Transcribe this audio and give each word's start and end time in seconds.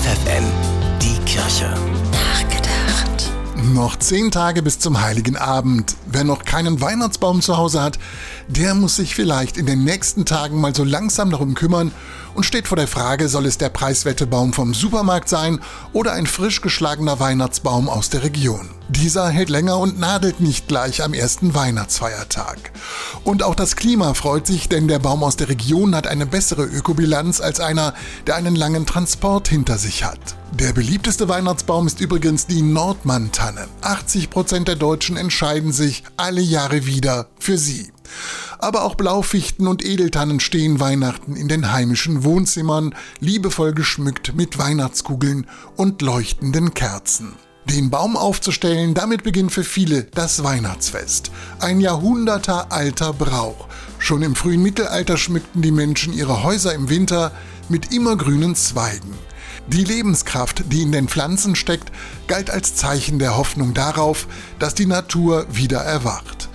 FFN, 0.00 0.44
die 1.02 1.18
Kirche. 1.26 1.74
Nachgedacht. 2.10 3.30
Noch 3.74 3.96
zehn 3.96 4.30
Tage 4.30 4.62
bis 4.62 4.78
zum 4.78 5.02
Heiligen 5.02 5.36
Abend. 5.36 5.94
Wer 6.06 6.24
noch 6.24 6.46
keinen 6.46 6.80
Weihnachtsbaum 6.80 7.42
zu 7.42 7.58
Hause 7.58 7.82
hat, 7.82 7.98
der 8.48 8.74
muss 8.74 8.96
sich 8.96 9.14
vielleicht 9.14 9.58
in 9.58 9.66
den 9.66 9.84
nächsten 9.84 10.24
Tagen 10.24 10.58
mal 10.58 10.74
so 10.74 10.84
langsam 10.84 11.30
darum 11.30 11.52
kümmern 11.52 11.92
und 12.34 12.44
steht 12.44 12.66
vor 12.66 12.76
der 12.76 12.88
Frage, 12.88 13.28
soll 13.28 13.44
es 13.44 13.58
der 13.58 13.68
preiswerte 13.68 14.26
Baum 14.26 14.54
vom 14.54 14.72
Supermarkt 14.72 15.28
sein 15.28 15.60
oder 15.92 16.12
ein 16.12 16.26
frisch 16.26 16.62
geschlagener 16.62 17.20
Weihnachtsbaum 17.20 17.90
aus 17.90 18.08
der 18.08 18.22
Region. 18.22 18.79
Dieser 18.90 19.28
hält 19.28 19.50
länger 19.50 19.78
und 19.78 20.00
nadelt 20.00 20.40
nicht 20.40 20.66
gleich 20.66 21.04
am 21.04 21.14
ersten 21.14 21.54
Weihnachtsfeiertag. 21.54 22.72
Und 23.22 23.44
auch 23.44 23.54
das 23.54 23.76
Klima 23.76 24.14
freut 24.14 24.48
sich, 24.48 24.68
denn 24.68 24.88
der 24.88 24.98
Baum 24.98 25.22
aus 25.22 25.36
der 25.36 25.48
Region 25.48 25.94
hat 25.94 26.08
eine 26.08 26.26
bessere 26.26 26.64
Ökobilanz 26.64 27.40
als 27.40 27.60
einer, 27.60 27.94
der 28.26 28.34
einen 28.34 28.56
langen 28.56 28.86
Transport 28.86 29.46
hinter 29.46 29.78
sich 29.78 30.02
hat. 30.02 30.18
Der 30.54 30.72
beliebteste 30.72 31.28
Weihnachtsbaum 31.28 31.86
ist 31.86 32.00
übrigens 32.00 32.48
die 32.48 32.62
Nordmann-Tanne. 32.62 33.68
80% 33.82 34.64
der 34.64 34.74
Deutschen 34.74 35.16
entscheiden 35.16 35.70
sich 35.70 36.02
alle 36.16 36.40
Jahre 36.40 36.84
wieder 36.84 37.28
für 37.38 37.58
sie. 37.58 37.92
Aber 38.58 38.82
auch 38.82 38.96
Blaufichten 38.96 39.68
und 39.68 39.84
Edeltannen 39.84 40.40
stehen 40.40 40.80
Weihnachten 40.80 41.36
in 41.36 41.46
den 41.46 41.70
heimischen 41.70 42.24
Wohnzimmern, 42.24 42.96
liebevoll 43.20 43.72
geschmückt 43.72 44.34
mit 44.34 44.58
Weihnachtskugeln 44.58 45.46
und 45.76 46.02
leuchtenden 46.02 46.74
Kerzen. 46.74 47.36
Den 47.66 47.90
Baum 47.90 48.16
aufzustellen, 48.16 48.94
damit 48.94 49.22
beginnt 49.22 49.52
für 49.52 49.64
viele 49.64 50.04
das 50.04 50.42
Weihnachtsfest. 50.42 51.30
Ein 51.60 51.80
jahrhundertealter 51.80 53.12
Brauch. 53.12 53.68
Schon 53.98 54.22
im 54.22 54.34
frühen 54.34 54.62
Mittelalter 54.62 55.16
schmückten 55.16 55.62
die 55.62 55.70
Menschen 55.70 56.12
ihre 56.12 56.42
Häuser 56.42 56.74
im 56.74 56.88
Winter 56.88 57.32
mit 57.68 57.92
immergrünen 57.92 58.56
Zweigen. 58.56 59.14
Die 59.68 59.84
Lebenskraft, 59.84 60.64
die 60.72 60.82
in 60.82 60.90
den 60.90 61.06
Pflanzen 61.06 61.54
steckt, 61.54 61.92
galt 62.26 62.50
als 62.50 62.74
Zeichen 62.74 63.18
der 63.18 63.36
Hoffnung 63.36 63.72
darauf, 63.72 64.26
dass 64.58 64.74
die 64.74 64.86
Natur 64.86 65.46
wieder 65.50 65.78
erwacht. 65.78 66.48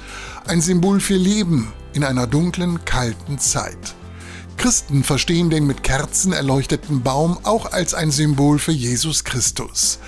Ein 0.48 0.62
Symbol 0.62 1.00
für 1.00 1.16
Leben 1.16 1.72
in 1.94 2.04
einer 2.04 2.28
dunklen, 2.28 2.84
kalten 2.84 3.40
Zeit. 3.40 3.95
Christen 4.66 5.04
verstehen 5.04 5.52
den 5.52 5.68
mit 5.68 5.84
Kerzen 5.84 6.34
erleuchteten 6.34 7.04
Baum 7.04 7.38
auch 7.44 7.72
als 7.72 7.94
ein 7.94 8.10
Symbol 8.10 8.58
für 8.58 8.72
Jesus 8.72 9.24
Christus. 9.24 10.00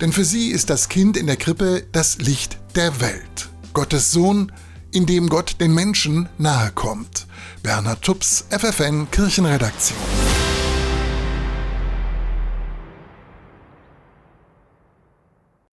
Denn 0.00 0.12
für 0.12 0.24
sie 0.24 0.50
ist 0.50 0.70
das 0.70 0.88
Kind 0.88 1.16
in 1.16 1.26
der 1.26 1.34
Krippe 1.34 1.82
das 1.90 2.18
Licht 2.18 2.56
der 2.76 3.00
Welt. 3.00 3.48
Gottes 3.72 4.12
Sohn, 4.12 4.52
in 4.92 5.06
dem 5.06 5.28
Gott 5.28 5.56
den 5.58 5.74
Menschen 5.74 6.28
nahe 6.38 6.70
kommt. 6.70 7.26
Bernhard 7.64 8.02
Tups, 8.02 8.44
FFN 8.50 9.10
Kirchenredaktion. 9.10 9.98